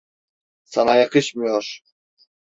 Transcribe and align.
Sana 0.63 0.95
yakışmıyor. 0.95 1.79